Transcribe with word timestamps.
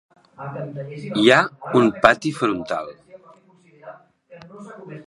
Hi 1.23 1.29
ha 1.35 1.37
un 1.81 1.91
pati 2.07 2.33
frontal. 2.39 2.91